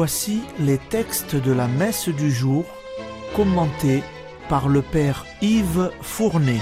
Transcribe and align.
Voici 0.00 0.42
les 0.60 0.78
textes 0.78 1.34
de 1.34 1.50
la 1.50 1.66
messe 1.66 2.08
du 2.08 2.30
jour 2.30 2.64
commentés 3.34 4.04
par 4.48 4.68
le 4.68 4.80
Père 4.80 5.26
Yves 5.42 5.90
Fournet. 6.02 6.60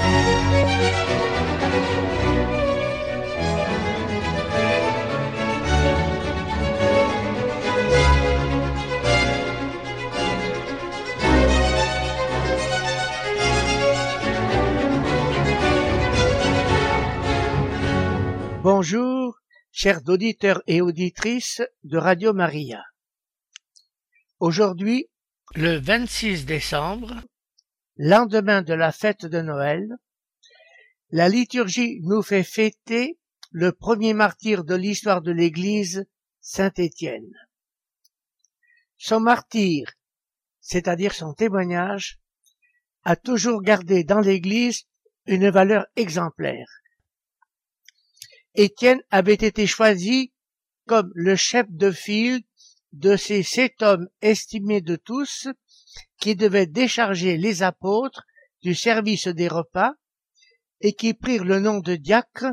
Bonjour, 18.62 19.36
chers 19.70 20.00
auditeurs 20.08 20.62
et 20.66 20.80
auditrices 20.80 21.60
de 21.84 21.98
Radio 21.98 22.32
Maria. 22.32 22.82
Aujourd'hui, 24.38 25.08
le 25.54 25.78
26 25.78 26.44
décembre, 26.44 27.22
lendemain 27.96 28.60
de 28.60 28.74
la 28.74 28.92
fête 28.92 29.24
de 29.24 29.40
Noël, 29.40 29.88
la 31.10 31.30
liturgie 31.30 32.00
nous 32.02 32.22
fait 32.22 32.42
fêter 32.42 33.18
le 33.50 33.72
premier 33.72 34.12
martyr 34.12 34.64
de 34.64 34.74
l'histoire 34.74 35.22
de 35.22 35.32
l'Église, 35.32 36.06
Saint 36.42 36.72
Étienne. 36.76 37.32
Son 38.98 39.20
martyr, 39.20 39.92
c'est-à-dire 40.60 41.14
son 41.14 41.32
témoignage, 41.32 42.18
a 43.04 43.16
toujours 43.16 43.62
gardé 43.62 44.04
dans 44.04 44.20
l'Église 44.20 44.82
une 45.26 45.48
valeur 45.48 45.86
exemplaire 45.96 46.68
Étienne 48.54 49.02
avait 49.10 49.34
été 49.34 49.66
choisi 49.66 50.32
comme 50.86 51.10
le 51.14 51.36
chef 51.36 51.66
de 51.70 51.90
file 51.90 52.42
de 52.92 53.16
ces 53.16 53.42
sept 53.42 53.82
hommes 53.82 54.08
estimés 54.22 54.80
de 54.80 54.96
tous 54.96 55.48
qui 56.18 56.34
devaient 56.36 56.66
décharger 56.66 57.36
les 57.36 57.62
apôtres 57.62 58.24
du 58.62 58.74
service 58.74 59.28
des 59.28 59.48
repas 59.48 59.92
et 60.80 60.92
qui 60.92 61.14
prirent 61.14 61.44
le 61.44 61.60
nom 61.60 61.80
de 61.80 61.96
diacre, 61.96 62.46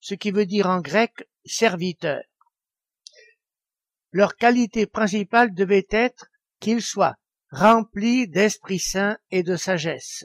ce 0.00 0.14
qui 0.14 0.30
veut 0.30 0.46
dire 0.46 0.66
en 0.66 0.80
grec 0.80 1.28
serviteur. 1.44 2.22
Leur 4.12 4.36
qualité 4.36 4.86
principale 4.86 5.54
devait 5.54 5.86
être 5.90 6.26
qu'ils 6.60 6.82
soient 6.82 7.16
remplis 7.50 8.28
d'Esprit 8.28 8.78
Saint 8.78 9.18
et 9.30 9.42
de 9.42 9.56
sagesse. 9.56 10.24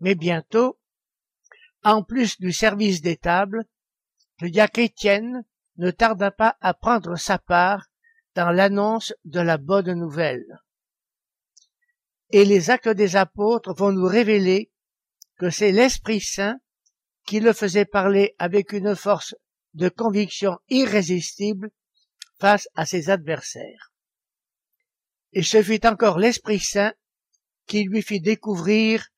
Mais 0.00 0.14
bientôt, 0.14 0.78
en 1.82 2.02
plus 2.02 2.38
du 2.38 2.52
service 2.52 3.00
des 3.00 3.16
tables, 3.16 3.64
le 4.40 4.50
diacre 4.50 4.80
Étienne 4.80 5.44
ne 5.78 5.90
tarda 5.90 6.30
pas 6.30 6.56
à 6.60 6.74
prendre 6.74 7.16
sa 7.16 7.38
part 7.38 7.86
dans 8.34 8.50
l'annonce 8.50 9.14
de 9.24 9.40
la 9.40 9.58
bonne 9.58 9.92
nouvelle. 9.94 10.60
Et 12.30 12.44
les 12.44 12.70
actes 12.70 12.88
des 12.88 13.16
apôtres 13.16 13.74
vont 13.74 13.92
nous 13.92 14.06
révéler 14.06 14.70
que 15.38 15.50
c'est 15.50 15.72
l'Esprit 15.72 16.20
Saint 16.20 16.58
qui 17.26 17.40
le 17.40 17.52
faisait 17.52 17.84
parler 17.84 18.34
avec 18.38 18.72
une 18.72 18.94
force 18.94 19.34
de 19.74 19.88
conviction 19.88 20.58
irrésistible 20.68 21.70
face 22.38 22.68
à 22.74 22.86
ses 22.86 23.10
adversaires. 23.10 23.92
Et 25.32 25.42
ce 25.42 25.62
fut 25.62 25.86
encore 25.86 26.18
l'Esprit 26.18 26.60
Saint 26.60 26.94
qui 27.66 27.84
lui 27.84 28.02
fit 28.02 28.20
découvrir 28.20 29.08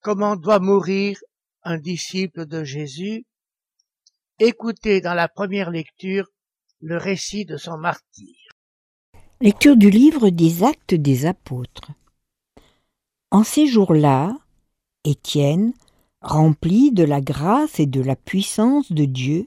comment 0.00 0.36
doit 0.36 0.58
mourir 0.58 1.18
un 1.62 1.78
disciple 1.78 2.44
de 2.46 2.64
Jésus, 2.64 3.24
écoutez 4.38 5.00
dans 5.00 5.14
la 5.14 5.28
première 5.28 5.70
lecture 5.70 6.26
le 6.80 6.96
récit 6.96 7.44
de 7.44 7.56
son 7.56 7.78
martyr. 7.78 8.34
Lecture 9.40 9.76
du 9.76 9.90
livre 9.90 10.30
des 10.30 10.64
actes 10.64 10.94
des 10.94 11.26
apôtres. 11.26 11.90
En 13.30 13.44
ces 13.44 13.66
jours-là, 13.66 14.36
Étienne, 15.04 15.72
rempli 16.20 16.92
de 16.92 17.04
la 17.04 17.20
grâce 17.20 17.78
et 17.78 17.86
de 17.86 18.00
la 18.00 18.16
puissance 18.16 18.90
de 18.92 19.04
Dieu, 19.04 19.46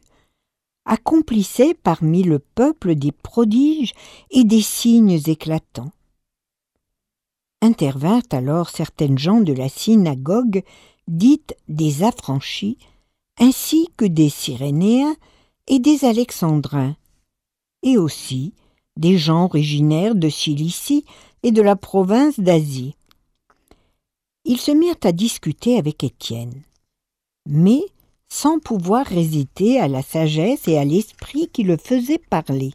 accomplissait 0.85 1.73
parmi 1.73 2.23
le 2.23 2.39
peuple 2.39 2.95
des 2.95 3.11
prodiges 3.11 3.93
et 4.31 4.43
des 4.43 4.61
signes 4.61 5.19
éclatants. 5.25 5.91
Intervinrent 7.61 8.21
alors 8.31 8.69
certaines 8.69 9.17
gens 9.17 9.41
de 9.41 9.53
la 9.53 9.67
synagogue 9.67 10.63
dites 11.07 11.55
des 11.67 12.03
affranchis, 12.03 12.77
ainsi 13.39 13.89
que 13.97 14.05
des 14.05 14.29
Cyrénéens 14.29 15.15
et 15.67 15.79
des 15.79 16.05
Alexandrins, 16.05 16.95
et 17.83 17.97
aussi 17.97 18.53
des 18.95 19.17
gens 19.17 19.45
originaires 19.45 20.15
de 20.15 20.29
Cilicie 20.29 21.05
et 21.43 21.51
de 21.51 21.61
la 21.61 21.75
province 21.75 22.39
d'Asie. 22.39 22.95
Ils 24.43 24.59
se 24.59 24.71
mirent 24.71 24.95
à 25.03 25.11
discuter 25.11 25.77
avec 25.77 26.03
Étienne, 26.03 26.63
mais 27.47 27.81
sans 28.29 28.59
pouvoir 28.59 29.05
résister 29.05 29.79
à 29.79 29.87
la 29.87 30.01
sagesse 30.01 30.67
et 30.67 30.77
à 30.77 30.85
l'esprit 30.85 31.47
qui 31.47 31.63
le 31.63 31.77
faisait 31.77 32.17
parler. 32.17 32.71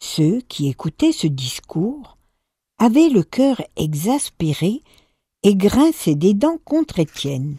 Ceux 0.00 0.40
qui 0.42 0.68
écoutaient 0.68 1.12
ce 1.12 1.26
discours 1.26 2.16
avaient 2.78 3.08
le 3.08 3.22
cœur 3.22 3.60
exaspéré 3.76 4.82
et 5.42 5.56
grinçait 5.56 6.14
des 6.14 6.34
dents 6.34 6.58
contre 6.64 6.98
Étienne. 6.98 7.56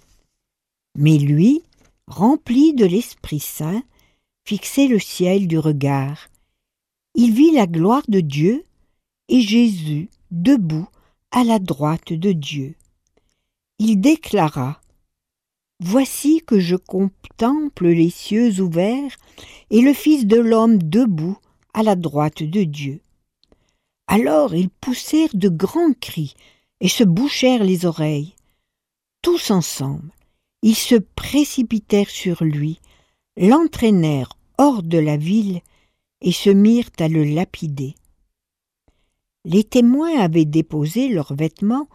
Mais 0.95 1.17
lui, 1.17 1.63
rempli 2.09 2.73
de 2.73 2.85
l'Esprit 2.85 3.39
Saint, 3.39 3.83
fixait 4.43 4.87
le 4.87 4.99
ciel 4.99 5.47
du 5.47 5.57
regard. 5.59 6.27
Il 7.15 7.33
vit 7.33 7.51
la 7.51 7.67
gloire 7.67 8.03
de 8.07 8.19
Dieu 8.19 8.65
et 9.29 9.41
Jésus 9.41 10.09
debout 10.31 10.87
à 11.31 11.43
la 11.43 11.59
droite 11.59 12.11
de 12.11 12.31
Dieu. 12.31 12.75
Il 13.77 14.01
déclara 14.01 14.81
Voici 15.81 16.41
que 16.45 16.59
je 16.59 16.75
contemple 16.75 17.87
les 17.87 18.09
cieux 18.09 18.59
ouverts 18.59 19.15
et 19.69 19.81
le 19.81 19.93
Fils 19.93 20.25
de 20.25 20.37
l'homme 20.37 20.77
debout 20.77 21.37
à 21.73 21.83
la 21.83 21.95
droite 21.95 22.43
de 22.43 22.63
Dieu. 22.63 23.01
Alors 24.07 24.55
ils 24.55 24.69
poussèrent 24.69 25.35
de 25.35 25.47
grands 25.47 25.93
cris 25.93 26.33
et 26.81 26.89
se 26.89 27.03
bouchèrent 27.03 27.63
les 27.63 27.85
oreilles. 27.85 28.35
Tous 29.21 29.51
ensemble, 29.51 30.11
ils 30.61 30.75
se 30.75 30.95
précipitèrent 30.95 32.09
sur 32.09 32.43
lui, 32.43 32.79
l'entraînèrent 33.37 34.37
hors 34.57 34.83
de 34.83 34.97
la 34.97 35.17
ville 35.17 35.61
et 36.21 36.31
se 36.31 36.49
mirent 36.49 36.91
à 36.99 37.07
le 37.07 37.23
lapider. 37.23 37.95
Les 39.45 39.63
témoins 39.63 40.19
avaient 40.19 40.45
déposé 40.45 41.07
leurs 41.07 41.33
vêtements 41.33 41.87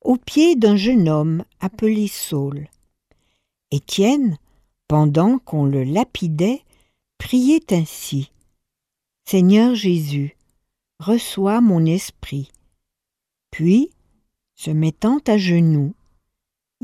aux 0.00 0.16
pieds 0.16 0.56
d'un 0.56 0.76
jeune 0.76 1.08
homme 1.08 1.44
appelé 1.60 2.06
Saul. 2.08 2.68
Étienne, 3.70 4.38
pendant 4.86 5.38
qu'on 5.38 5.64
le 5.64 5.84
lapidait, 5.84 6.62
priait 7.18 7.72
ainsi. 7.72 8.30
Seigneur 9.24 9.74
Jésus, 9.74 10.36
reçois 10.98 11.60
mon 11.60 11.84
esprit. 11.86 12.50
Puis, 13.50 13.90
se 14.54 14.70
mettant 14.70 15.18
à 15.26 15.38
genoux, 15.38 15.94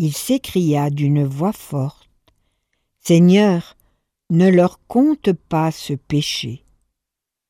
il 0.01 0.17
s'écria 0.17 0.91
d'une 0.91 1.25
voix 1.25 1.53
forte 1.53 2.09
Seigneur, 3.01 3.77
ne 4.31 4.49
leur 4.49 4.79
compte 4.87 5.33
pas 5.33 5.73
ce 5.73 5.93
péché. 5.95 6.65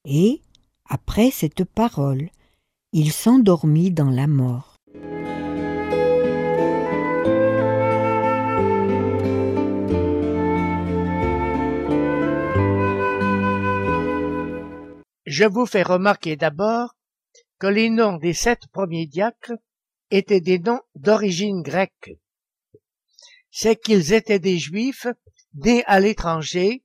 Et, 0.07 0.41
après 0.89 1.31
cette 1.31 1.65
parole, 1.65 2.31
il 2.93 3.13
s'endormit 3.13 3.91
dans 3.91 4.09
la 4.09 4.27
mort. 4.27 4.77
Je 15.27 15.45
vous 15.45 15.67
fais 15.67 15.83
remarquer 15.83 16.37
d'abord 16.37 16.95
que 17.59 17.67
les 17.67 17.91
noms 17.91 18.17
des 18.17 18.33
sept 18.33 18.69
premiers 18.73 19.07
diacres 19.07 19.53
étaient 20.11 20.41
des 20.41 20.59
noms 20.59 20.81
d'origine 20.95 21.61
grecque. 21.61 22.17
C'est 23.51 23.77
qu'ils 23.77 24.13
étaient 24.13 24.39
des 24.39 24.59
juifs 24.59 25.07
nés 25.55 25.85
à 25.87 26.01
l'étranger 26.01 26.85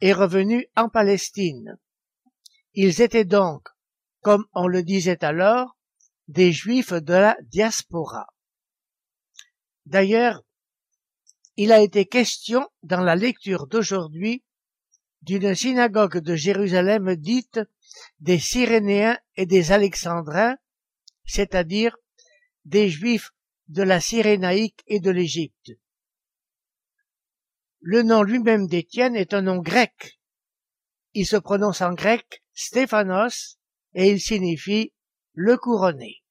et 0.00 0.12
revenus 0.12 0.66
en 0.76 0.88
Palestine. 0.88 1.78
Ils 2.74 3.00
étaient 3.00 3.24
donc, 3.24 3.68
comme 4.20 4.44
on 4.52 4.66
le 4.66 4.82
disait 4.82 5.24
alors, 5.24 5.76
des 6.28 6.52
juifs 6.52 6.92
de 6.92 7.14
la 7.14 7.36
diaspora. 7.42 8.26
D'ailleurs, 9.86 10.42
il 11.56 11.72
a 11.72 11.80
été 11.80 12.06
question 12.06 12.66
dans 12.82 13.00
la 13.00 13.16
lecture 13.16 13.66
d'aujourd'hui 13.66 14.42
d'une 15.22 15.54
synagogue 15.54 16.18
de 16.18 16.34
Jérusalem 16.34 17.16
dite 17.16 17.60
des 18.20 18.38
Cyrénéens 18.38 19.18
et 19.36 19.46
des 19.46 19.72
Alexandrins, 19.72 20.56
c'est-à-dire 21.24 21.96
des 22.64 22.90
Juifs 22.90 23.30
de 23.68 23.82
la 23.82 24.00
Cyrénaïque 24.00 24.82
et 24.86 25.00
de 25.00 25.10
l'Égypte. 25.10 25.72
Le 27.86 28.02
nom 28.02 28.22
lui-même 28.22 28.66
d'Étienne 28.66 29.14
est 29.14 29.34
un 29.34 29.42
nom 29.42 29.58
grec, 29.58 30.18
il 31.12 31.26
se 31.26 31.36
prononce 31.36 31.82
en 31.82 31.92
grec 31.92 32.42
Stéphanos 32.54 33.58
et 33.92 34.10
il 34.10 34.22
signifie 34.22 34.94
le 35.34 35.58
couronné. 35.58 36.22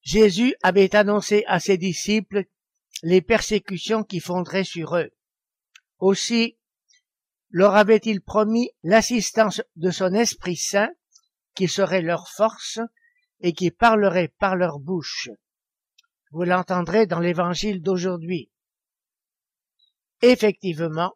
Jésus 0.00 0.54
avait 0.62 0.96
annoncé 0.96 1.44
à 1.48 1.60
ses 1.60 1.76
disciples 1.76 2.44
les 3.02 3.20
persécutions 3.20 4.04
qui 4.04 4.20
fonderaient 4.20 4.64
sur 4.64 4.96
eux. 4.96 5.10
Aussi, 5.98 6.56
leur 7.50 7.74
avait-il 7.74 8.22
promis 8.22 8.70
l'assistance 8.82 9.60
de 9.76 9.90
son 9.90 10.14
Esprit 10.14 10.56
Saint, 10.56 10.90
qui 11.54 11.68
serait 11.68 12.00
leur 12.00 12.30
force 12.30 12.80
et 13.40 13.52
qui 13.52 13.70
parlerait 13.70 14.32
par 14.38 14.56
leur 14.56 14.78
bouche. 14.78 15.28
Vous 16.30 16.44
l'entendrez 16.44 17.06
dans 17.06 17.20
l'évangile 17.20 17.82
d'aujourd'hui. 17.82 18.50
Effectivement, 20.26 21.12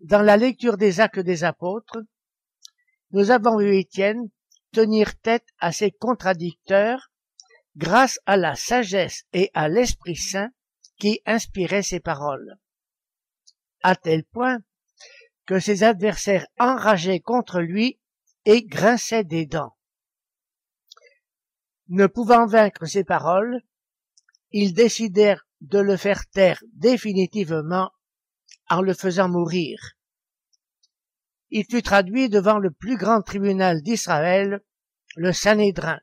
dans 0.00 0.22
la 0.22 0.36
lecture 0.36 0.76
des 0.76 0.98
actes 0.98 1.20
des 1.20 1.44
apôtres, 1.44 2.02
nous 3.12 3.30
avons 3.30 3.56
vu 3.56 3.76
Étienne 3.76 4.30
tenir 4.72 5.16
tête 5.20 5.46
à 5.60 5.70
ces 5.70 5.92
contradicteurs 5.92 7.12
grâce 7.76 8.18
à 8.26 8.36
la 8.36 8.56
sagesse 8.56 9.26
et 9.32 9.52
à 9.54 9.68
l'Esprit 9.68 10.16
Saint 10.16 10.50
qui 10.98 11.20
inspiraient 11.24 11.84
ses 11.84 12.00
paroles. 12.00 12.56
À 13.84 13.94
tel 13.94 14.24
point 14.24 14.58
que 15.46 15.60
ses 15.60 15.84
adversaires 15.84 16.48
enrageaient 16.58 17.20
contre 17.20 17.60
lui 17.60 18.00
et 18.44 18.64
grinçaient 18.64 19.22
des 19.22 19.46
dents. 19.46 19.76
Ne 21.86 22.08
pouvant 22.08 22.46
vaincre 22.46 22.86
ses 22.86 23.04
paroles, 23.04 23.60
ils 24.50 24.74
décidèrent 24.74 25.46
de 25.60 25.78
le 25.78 25.96
faire 25.96 26.26
taire 26.26 26.60
définitivement 26.72 27.92
en 28.68 28.82
le 28.82 28.94
faisant 28.94 29.28
mourir. 29.28 29.78
Il 31.50 31.64
fut 31.68 31.82
traduit 31.82 32.28
devant 32.28 32.58
le 32.58 32.70
plus 32.70 32.96
grand 32.96 33.22
tribunal 33.22 33.82
d'Israël, 33.82 34.60
le 35.16 35.32
Sanhédrin. 35.32 36.00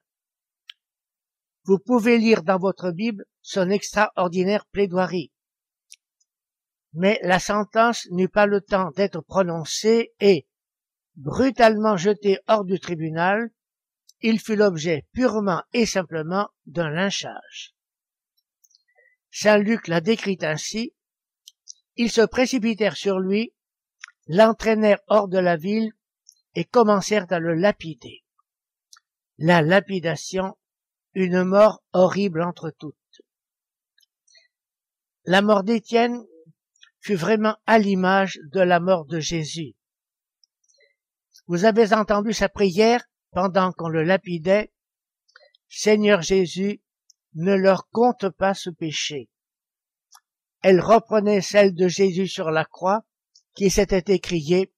Vous 1.64 1.80
pouvez 1.80 2.18
lire 2.18 2.44
dans 2.44 2.58
votre 2.58 2.92
Bible 2.92 3.26
son 3.42 3.70
extraordinaire 3.70 4.66
plaidoirie. 4.66 5.32
Mais 6.94 7.20
la 7.24 7.40
sentence 7.40 8.08
n'eut 8.12 8.30
pas 8.30 8.46
le 8.46 8.62
temps 8.62 8.92
d'être 8.92 9.22
prononcée 9.22 10.14
et, 10.20 10.48
brutalement 11.16 11.96
jeté 11.96 12.40
hors 12.48 12.66
du 12.66 12.80
tribunal, 12.80 13.52
il 14.22 14.40
fut 14.40 14.56
l'objet 14.56 15.06
purement 15.14 15.64
et 15.74 15.86
simplement 15.86 16.50
d'un 16.66 16.90
lynchage. 16.90 17.76
Saint 19.32 19.58
Luc 19.58 19.88
l'a 19.88 20.02
décrit 20.02 20.40
ainsi, 20.42 20.94
ils 21.98 22.12
se 22.12 22.22
précipitèrent 22.22 22.96
sur 22.96 23.20
lui, 23.20 23.54
l'entraînèrent 24.28 25.02
hors 25.08 25.28
de 25.28 25.40
la 25.40 25.58
ville 25.58 25.92
et 26.56 26.64
commencèrent 26.64 27.32
à 27.32 27.40
le 27.40 27.54
lapider. 27.54 28.24
La 29.38 29.62
lapidation, 29.62 30.58
une 31.14 31.44
mort 31.44 31.84
horrible 31.94 32.42
entre 32.44 32.70
toutes. 32.70 32.96
La 35.26 35.42
mort 35.42 35.64
d'Étienne 35.64 36.24
fut 37.00 37.16
vraiment 37.16 37.58
à 37.66 37.80
l'image 37.80 38.40
de 38.52 38.62
la 38.62 38.80
mort 38.80 39.06
de 39.06 39.20
Jésus. 39.20 39.76
Vous 41.48 41.66
avez 41.66 41.94
entendu 41.94 42.34
sa 42.34 42.50
prière 42.50 43.04
pendant 43.32 43.72
qu'on 43.72 43.90
le 43.90 44.04
lapidait. 44.04 44.72
Seigneur 45.70 46.22
Jésus, 46.22 46.82
ne 47.34 47.54
leur 47.54 47.90
compte 47.90 48.30
pas 48.30 48.54
ce 48.54 48.70
péché 48.70 49.30
elle 50.62 50.82
reprenait 50.82 51.42
celle 51.42 51.74
de 51.74 51.88
Jésus 51.88 52.28
sur 52.28 52.52
la 52.52 52.66
croix, 52.66 53.04
qui 53.56 53.70
s'était 53.70 54.14
écriée 54.14 54.74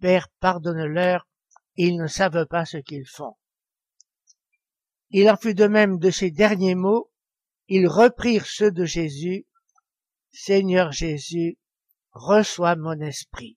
Père, 0.00 0.28
pardonne-leur, 0.40 1.26
ils 1.76 1.96
ne 1.96 2.06
savent 2.06 2.46
pas 2.46 2.64
ce 2.64 2.76
qu'ils 2.76 3.06
font. 3.06 3.36
Il 5.10 5.30
en 5.30 5.36
fut 5.36 5.54
de 5.54 5.66
même 5.66 5.98
de 5.98 6.10
ces 6.10 6.30
derniers 6.30 6.74
mots, 6.74 7.10
ils 7.68 7.88
reprirent 7.88 8.46
ceux 8.46 8.70
de 8.70 8.84
Jésus, 8.84 9.46
Seigneur 10.32 10.92
Jésus, 10.92 11.58
reçois 12.12 12.76
mon 12.76 13.00
esprit. 13.00 13.56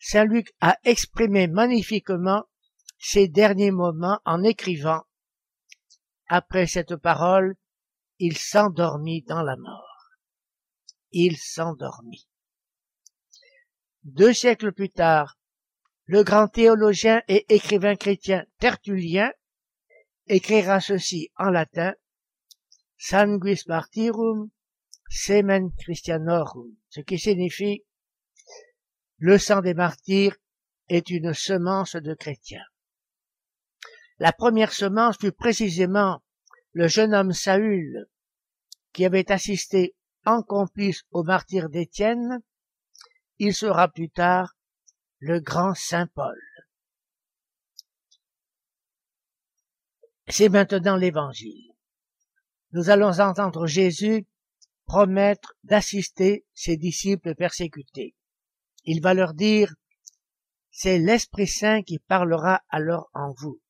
Saint 0.00 0.24
Luc 0.24 0.52
a 0.60 0.76
exprimé 0.84 1.48
magnifiquement 1.48 2.44
ces 2.98 3.28
derniers 3.28 3.70
moments 3.70 4.20
en 4.24 4.42
écrivant 4.42 5.02
Après 6.28 6.66
cette 6.66 6.96
parole, 6.96 7.56
il 8.18 8.36
s'endormit 8.36 9.22
dans 9.22 9.42
la 9.42 9.56
mort. 9.56 10.10
Il 11.12 11.36
s'endormit. 11.36 12.28
Deux 14.02 14.32
siècles 14.32 14.72
plus 14.72 14.90
tard, 14.90 15.38
le 16.06 16.22
grand 16.22 16.48
théologien 16.48 17.22
et 17.28 17.44
écrivain 17.54 17.96
chrétien 17.96 18.44
Tertullien 18.58 19.30
écrira 20.26 20.80
ceci 20.80 21.30
en 21.36 21.50
latin 21.50 21.94
Sanguis 22.96 23.62
martyrum 23.66 24.50
semen 25.08 25.70
Christianorum, 25.78 26.74
ce 26.88 27.00
qui 27.00 27.18
signifie 27.18 27.84
le 29.18 29.38
sang 29.38 29.62
des 29.62 29.74
martyrs 29.74 30.36
est 30.88 31.10
une 31.10 31.34
semence 31.34 31.96
de 31.96 32.14
chrétiens. 32.14 32.64
La 34.18 34.32
première 34.32 34.72
semence 34.72 35.18
fut 35.18 35.32
précisément 35.32 36.22
le 36.78 36.86
jeune 36.86 37.12
homme 37.12 37.32
Saül, 37.32 38.06
qui 38.92 39.04
avait 39.04 39.32
assisté 39.32 39.96
en 40.24 40.44
complice 40.44 41.02
au 41.10 41.24
martyr 41.24 41.70
d'Étienne, 41.70 42.40
il 43.40 43.52
sera 43.52 43.88
plus 43.88 44.10
tard 44.10 44.56
le 45.18 45.40
grand 45.40 45.74
Saint 45.74 46.06
Paul. 46.06 46.40
C'est 50.28 50.50
maintenant 50.50 50.94
l'évangile. 50.94 51.74
Nous 52.70 52.90
allons 52.90 53.18
entendre 53.18 53.66
Jésus 53.66 54.28
promettre 54.84 55.54
d'assister 55.64 56.46
ses 56.54 56.76
disciples 56.76 57.34
persécutés. 57.34 58.14
Il 58.84 59.02
va 59.02 59.14
leur 59.14 59.34
dire, 59.34 59.74
c'est 60.70 61.00
l'Esprit 61.00 61.48
Saint 61.48 61.82
qui 61.82 61.98
parlera 61.98 62.62
alors 62.68 63.10
en 63.14 63.32
vous. 63.32 63.60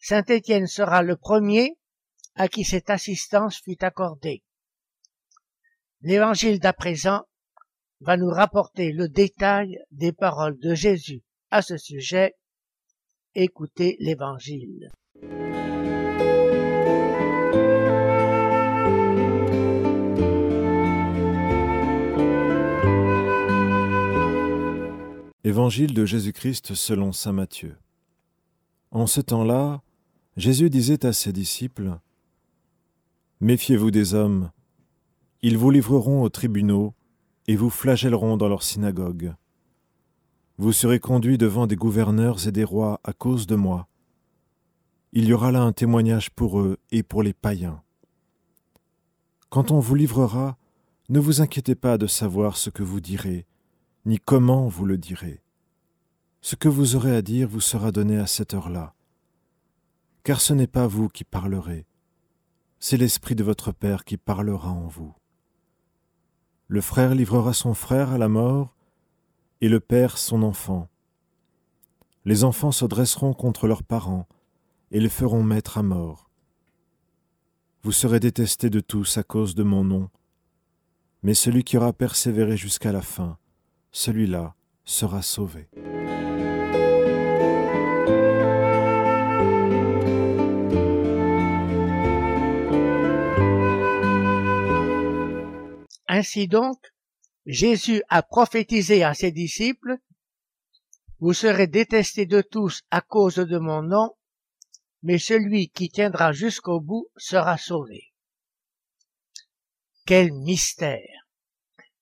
Saint 0.00 0.24
Étienne 0.24 0.66
sera 0.66 1.02
le 1.02 1.16
premier 1.16 1.76
à 2.34 2.48
qui 2.48 2.64
cette 2.64 2.88
assistance 2.88 3.60
fut 3.62 3.82
accordée. 3.84 4.42
L'évangile 6.02 6.60
d'à 6.60 6.72
présent 6.72 7.24
va 8.00 8.16
nous 8.16 8.30
rapporter 8.30 8.92
le 8.92 9.08
détail 9.08 9.78
des 9.90 10.12
paroles 10.12 10.58
de 10.58 10.74
Jésus 10.74 11.22
à 11.50 11.62
ce 11.62 11.76
sujet. 11.76 12.34
Écoutez 13.34 13.96
l'évangile. 13.98 14.90
Évangile 25.44 25.94
de 25.94 26.04
Jésus-Christ 26.04 26.74
selon 26.74 27.12
Saint 27.12 27.32
Matthieu. 27.32 27.76
En 28.90 29.06
ce 29.06 29.20
temps-là, 29.20 29.82
Jésus 30.38 30.70
disait 30.70 31.04
à 31.04 31.12
ses 31.12 31.32
disciples, 31.32 31.98
Méfiez-vous 33.40 33.90
des 33.90 34.14
hommes, 34.14 34.52
ils 35.42 35.58
vous 35.58 35.72
livreront 35.72 36.22
aux 36.22 36.28
tribunaux 36.28 36.94
et 37.48 37.56
vous 37.56 37.70
flagelleront 37.70 38.36
dans 38.36 38.46
leurs 38.46 38.62
synagogues. 38.62 39.34
Vous 40.56 40.70
serez 40.70 41.00
conduits 41.00 41.38
devant 41.38 41.66
des 41.66 41.74
gouverneurs 41.74 42.46
et 42.46 42.52
des 42.52 42.62
rois 42.62 43.00
à 43.02 43.12
cause 43.12 43.48
de 43.48 43.56
moi. 43.56 43.88
Il 45.12 45.24
y 45.24 45.32
aura 45.32 45.50
là 45.50 45.62
un 45.62 45.72
témoignage 45.72 46.30
pour 46.30 46.60
eux 46.60 46.78
et 46.92 47.02
pour 47.02 47.24
les 47.24 47.32
païens. 47.32 47.82
Quand 49.48 49.72
on 49.72 49.80
vous 49.80 49.96
livrera, 49.96 50.56
ne 51.08 51.18
vous 51.18 51.40
inquiétez 51.40 51.74
pas 51.74 51.98
de 51.98 52.06
savoir 52.06 52.56
ce 52.56 52.70
que 52.70 52.84
vous 52.84 53.00
direz, 53.00 53.44
ni 54.06 54.20
comment 54.20 54.68
vous 54.68 54.86
le 54.86 54.98
direz. 54.98 55.42
Ce 56.42 56.54
que 56.54 56.68
vous 56.68 56.94
aurez 56.94 57.16
à 57.16 57.22
dire 57.22 57.48
vous 57.48 57.60
sera 57.60 57.90
donné 57.90 58.18
à 58.18 58.28
cette 58.28 58.54
heure-là 58.54 58.94
car 60.28 60.42
ce 60.42 60.52
n'est 60.52 60.66
pas 60.66 60.86
vous 60.86 61.08
qui 61.08 61.24
parlerez, 61.24 61.86
c'est 62.80 62.98
l'Esprit 62.98 63.34
de 63.34 63.42
votre 63.42 63.72
Père 63.72 64.04
qui 64.04 64.18
parlera 64.18 64.68
en 64.68 64.86
vous. 64.86 65.14
Le 66.66 66.82
frère 66.82 67.14
livrera 67.14 67.54
son 67.54 67.72
frère 67.72 68.12
à 68.12 68.18
la 68.18 68.28
mort, 68.28 68.76
et 69.62 69.70
le 69.70 69.80
Père 69.80 70.18
son 70.18 70.42
enfant. 70.42 70.90
Les 72.26 72.44
enfants 72.44 72.72
se 72.72 72.84
dresseront 72.84 73.32
contre 73.32 73.66
leurs 73.66 73.82
parents, 73.82 74.28
et 74.90 75.00
les 75.00 75.08
feront 75.08 75.42
mettre 75.42 75.78
à 75.78 75.82
mort. 75.82 76.28
Vous 77.82 77.92
serez 77.92 78.20
détestés 78.20 78.68
de 78.68 78.80
tous 78.80 79.16
à 79.16 79.22
cause 79.22 79.54
de 79.54 79.62
mon 79.62 79.82
nom, 79.82 80.10
mais 81.22 81.32
celui 81.32 81.64
qui 81.64 81.78
aura 81.78 81.94
persévéré 81.94 82.58
jusqu'à 82.58 82.92
la 82.92 83.00
fin, 83.00 83.38
celui-là 83.92 84.54
sera 84.84 85.22
sauvé. 85.22 85.70
Ainsi 96.18 96.48
donc, 96.48 96.80
Jésus 97.46 98.02
a 98.08 98.24
prophétisé 98.24 99.04
à 99.04 99.14
ses 99.14 99.30
disciples, 99.30 99.98
Vous 101.20 101.32
serez 101.32 101.68
détestés 101.68 102.26
de 102.26 102.40
tous 102.40 102.82
à 102.90 103.00
cause 103.00 103.36
de 103.36 103.58
mon 103.58 103.82
nom, 103.82 104.16
mais 105.02 105.18
celui 105.18 105.68
qui 105.68 105.90
tiendra 105.90 106.32
jusqu'au 106.32 106.80
bout 106.80 107.08
sera 107.16 107.56
sauvé. 107.56 108.12
Quel 110.06 110.32
mystère 110.32 111.28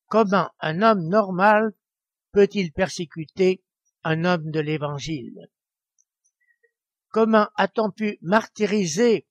Comment 0.07 0.51
un 0.61 0.81
homme 0.81 1.07
normal 1.09 1.75
peut-il 2.33 2.73
persécuter 2.73 3.63
un 4.03 4.25
homme 4.25 4.51
de 4.51 4.61
l'Évangile? 4.61 5.51
Comment 7.11 7.49
a-t-on 7.57 7.91
pu 7.91 8.19
martyriser 8.23 9.27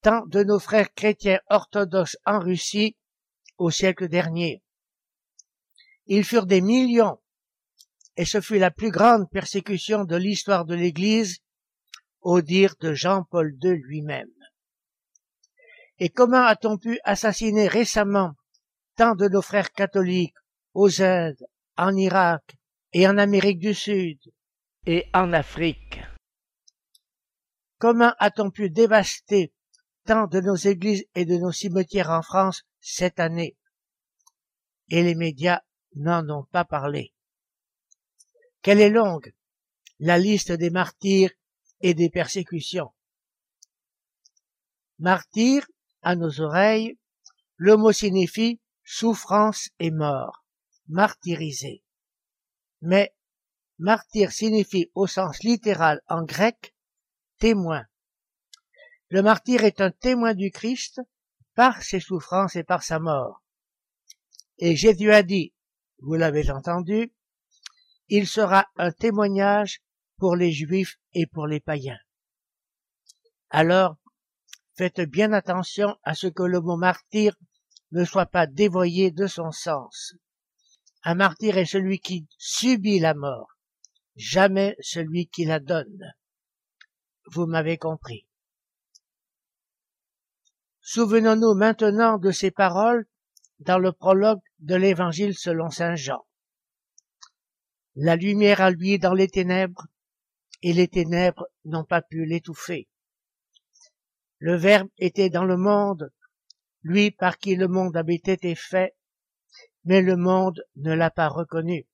tant 0.00 0.24
de 0.24 0.42
nos 0.42 0.58
frères 0.58 0.94
chrétiens 0.94 1.40
orthodoxes 1.50 2.16
en 2.24 2.38
Russie 2.40 2.96
au 3.58 3.70
siècle 3.70 4.08
dernier. 4.08 4.62
Ils 6.06 6.24
furent 6.24 6.46
des 6.46 6.60
millions, 6.60 7.18
et 8.16 8.24
ce 8.24 8.40
fut 8.40 8.58
la 8.58 8.70
plus 8.70 8.90
grande 8.90 9.30
persécution 9.30 10.04
de 10.04 10.16
l'histoire 10.16 10.64
de 10.64 10.74
l'Église 10.74 11.38
au 12.20 12.40
dire 12.40 12.74
de 12.80 12.94
Jean-Paul 12.94 13.56
II 13.62 13.76
lui-même. 13.76 14.30
Et 15.98 16.08
comment 16.08 16.44
a-t-on 16.44 16.78
pu 16.78 16.98
assassiner 17.04 17.68
récemment 17.68 18.32
tant 18.96 19.14
de 19.14 19.28
nos 19.28 19.42
frères 19.42 19.72
catholiques 19.72 20.34
aux 20.74 21.02
Indes, 21.02 21.46
en 21.76 21.94
Irak 21.96 22.56
et 22.92 23.06
en 23.06 23.18
Amérique 23.18 23.58
du 23.58 23.74
Sud? 23.74 24.18
Et 24.84 25.06
en 25.14 25.32
Afrique. 25.32 26.00
Comment 27.78 28.14
a-t-on 28.18 28.50
pu 28.50 28.68
dévaster 28.68 29.52
tant 30.04 30.26
de 30.26 30.40
nos 30.40 30.56
églises 30.56 31.04
et 31.14 31.24
de 31.24 31.36
nos 31.36 31.52
cimetières 31.52 32.10
en 32.10 32.22
France 32.22 32.64
cette 32.80 33.20
année 33.20 33.56
Et 34.88 35.02
les 35.02 35.14
médias 35.14 35.60
n'en 35.94 36.28
ont 36.28 36.44
pas 36.44 36.64
parlé. 36.64 37.12
Quelle 38.62 38.80
est 38.80 38.90
longue 38.90 39.32
la 40.04 40.18
liste 40.18 40.50
des 40.50 40.70
martyrs 40.70 41.30
et 41.80 41.94
des 41.94 42.10
persécutions. 42.10 42.92
Martyr, 44.98 45.64
à 46.02 46.16
nos 46.16 46.40
oreilles, 46.40 46.98
le 47.54 47.76
mot 47.76 47.92
signifie 47.92 48.60
souffrance 48.82 49.68
et 49.78 49.92
mort, 49.92 50.44
martyrisé. 50.88 51.84
Mais 52.80 53.14
martyr 53.78 54.32
signifie 54.32 54.90
au 54.96 55.06
sens 55.06 55.44
littéral 55.44 56.00
en 56.08 56.24
grec 56.24 56.74
témoin. 57.38 57.84
Le 59.12 59.20
martyr 59.20 59.62
est 59.64 59.82
un 59.82 59.90
témoin 59.90 60.32
du 60.32 60.50
Christ 60.50 61.02
par 61.54 61.82
ses 61.82 62.00
souffrances 62.00 62.56
et 62.56 62.64
par 62.64 62.82
sa 62.82 62.98
mort. 62.98 63.42
Et 64.56 64.74
Jésus 64.74 65.12
a 65.12 65.22
dit, 65.22 65.52
vous 65.98 66.14
l'avez 66.14 66.50
entendu, 66.50 67.12
il 68.08 68.26
sera 68.26 68.68
un 68.76 68.90
témoignage 68.90 69.82
pour 70.16 70.34
les 70.34 70.50
juifs 70.50 70.98
et 71.12 71.26
pour 71.26 71.46
les 71.46 71.60
païens. 71.60 71.98
Alors, 73.50 73.98
faites 74.78 75.02
bien 75.02 75.34
attention 75.34 75.94
à 76.04 76.14
ce 76.14 76.28
que 76.28 76.44
le 76.44 76.62
mot 76.62 76.78
martyr 76.78 77.36
ne 77.90 78.06
soit 78.06 78.24
pas 78.24 78.46
dévoyé 78.46 79.10
de 79.10 79.26
son 79.26 79.50
sens. 79.50 80.14
Un 81.02 81.16
martyr 81.16 81.58
est 81.58 81.66
celui 81.66 81.98
qui 81.98 82.26
subit 82.38 82.98
la 82.98 83.12
mort, 83.12 83.58
jamais 84.16 84.74
celui 84.80 85.26
qui 85.26 85.44
la 85.44 85.60
donne. 85.60 86.14
Vous 87.26 87.44
m'avez 87.44 87.76
compris. 87.76 88.26
Souvenons-nous 90.84 91.54
maintenant 91.54 92.18
de 92.18 92.32
ces 92.32 92.50
paroles 92.50 93.06
dans 93.60 93.78
le 93.78 93.92
prologue 93.92 94.40
de 94.58 94.74
l'Évangile 94.74 95.36
selon 95.36 95.70
Saint 95.70 95.94
Jean. 95.94 96.26
La 97.94 98.16
lumière 98.16 98.60
a 98.60 98.70
lui 98.70 98.98
dans 98.98 99.14
les 99.14 99.28
ténèbres, 99.28 99.86
et 100.60 100.72
les 100.72 100.88
ténèbres 100.88 101.46
n'ont 101.64 101.84
pas 101.84 102.02
pu 102.02 102.24
l'étouffer. 102.24 102.88
Le 104.38 104.56
Verbe 104.56 104.88
était 104.98 105.30
dans 105.30 105.44
le 105.44 105.56
monde, 105.56 106.10
lui 106.82 107.12
par 107.12 107.38
qui 107.38 107.54
le 107.54 107.68
monde 107.68 107.96
avait 107.96 108.16
été 108.16 108.56
fait, 108.56 108.96
mais 109.84 110.02
le 110.02 110.16
monde 110.16 110.64
ne 110.74 110.92
l'a 110.92 111.10
pas 111.10 111.28
reconnu. 111.28 111.86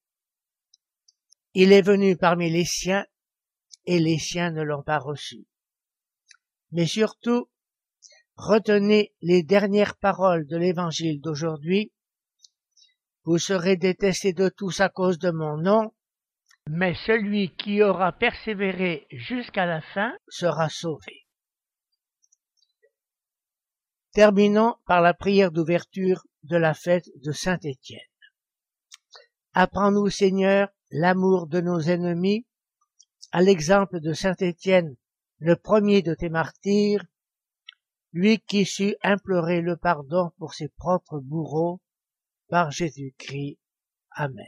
Il 1.52 1.72
est 1.72 1.82
venu 1.82 2.16
parmi 2.16 2.48
les 2.48 2.64
siens, 2.64 3.04
et 3.84 3.98
les 3.98 4.18
siens 4.18 4.50
ne 4.50 4.62
l'ont 4.62 4.82
pas 4.82 4.98
reçu. 4.98 5.46
Mais 6.72 6.86
surtout, 6.86 7.50
retenez 8.38 9.12
les 9.20 9.42
dernières 9.42 9.96
paroles 9.96 10.46
de 10.46 10.56
l'évangile 10.56 11.20
d'aujourd'hui. 11.20 11.92
Vous 13.24 13.38
serez 13.38 13.76
détestés 13.76 14.32
de 14.32 14.48
tous 14.48 14.80
à 14.80 14.88
cause 14.88 15.18
de 15.18 15.30
mon 15.30 15.58
nom, 15.58 15.92
mais 16.70 16.94
celui 16.94 17.54
qui 17.56 17.82
aura 17.82 18.12
persévéré 18.12 19.06
jusqu'à 19.10 19.66
la 19.66 19.80
fin 19.80 20.12
sera 20.28 20.68
sauvé. 20.68 21.26
Terminons 24.12 24.76
par 24.86 25.02
la 25.02 25.14
prière 25.14 25.50
d'ouverture 25.50 26.24
de 26.44 26.56
la 26.56 26.74
fête 26.74 27.08
de 27.16 27.32
Saint 27.32 27.58
Étienne. 27.62 28.00
Apprends-nous, 29.52 30.08
Seigneur, 30.10 30.68
l'amour 30.90 31.48
de 31.48 31.60
nos 31.60 31.80
ennemis, 31.80 32.46
à 33.32 33.42
l'exemple 33.42 34.00
de 34.00 34.12
Saint 34.12 34.36
Étienne, 34.38 34.96
le 35.38 35.56
premier 35.56 36.02
de 36.02 36.14
tes 36.14 36.28
martyrs, 36.28 37.04
lui 38.12 38.40
qui 38.40 38.64
sut 38.64 38.96
implorer 39.02 39.60
le 39.60 39.76
pardon 39.76 40.30
pour 40.38 40.54
ses 40.54 40.68
propres 40.68 41.20
bourreaux, 41.20 41.80
par 42.48 42.70
Jésus-Christ. 42.70 43.58
Amen. 44.10 44.46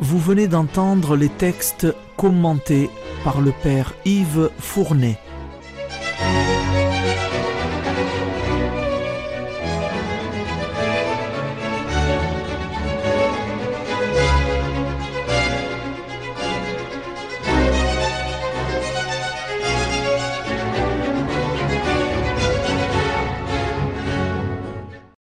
Vous 0.00 0.18
venez 0.18 0.48
d'entendre 0.48 1.16
les 1.16 1.30
textes 1.30 1.86
commentés 2.16 2.90
par 3.24 3.40
le 3.40 3.52
Père 3.62 3.94
Yves 4.04 4.50
Fournet. 4.58 5.18